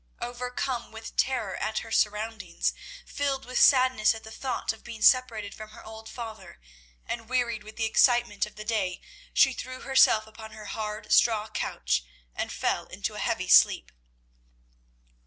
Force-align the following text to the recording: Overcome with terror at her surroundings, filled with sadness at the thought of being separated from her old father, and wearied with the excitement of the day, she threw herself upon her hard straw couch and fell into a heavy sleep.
Overcome 0.19 0.91
with 0.91 1.15
terror 1.15 1.55
at 1.57 1.85
her 1.85 1.91
surroundings, 1.91 2.73
filled 3.05 3.45
with 3.45 3.59
sadness 3.61 4.15
at 4.15 4.23
the 4.23 4.31
thought 4.31 4.73
of 4.73 4.83
being 4.83 5.03
separated 5.03 5.53
from 5.53 5.69
her 5.69 5.85
old 5.85 6.09
father, 6.09 6.59
and 7.05 7.29
wearied 7.29 7.61
with 7.63 7.75
the 7.75 7.85
excitement 7.85 8.47
of 8.47 8.55
the 8.55 8.65
day, 8.65 8.99
she 9.31 9.53
threw 9.53 9.81
herself 9.81 10.25
upon 10.25 10.53
her 10.53 10.65
hard 10.65 11.11
straw 11.11 11.47
couch 11.49 12.03
and 12.33 12.51
fell 12.51 12.87
into 12.87 13.13
a 13.13 13.19
heavy 13.19 13.47
sleep. 13.47 13.91